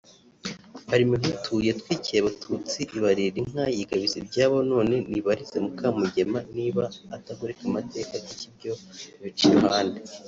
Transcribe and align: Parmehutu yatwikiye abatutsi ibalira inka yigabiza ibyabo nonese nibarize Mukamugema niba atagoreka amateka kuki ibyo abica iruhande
Parmehutu 0.87 1.53
yatwikiye 1.69 2.17
abatutsi 2.21 2.79
ibalira 2.97 3.37
inka 3.41 3.65
yigabiza 3.77 4.15
ibyabo 4.21 4.55
nonese 4.69 5.07
nibarize 5.11 5.57
Mukamugema 5.65 6.39
niba 6.55 6.83
atagoreka 7.15 7.61
amateka 7.69 8.13
kuki 8.25 8.43
ibyo 8.51 8.71
abica 9.19 9.45
iruhande 9.51 9.99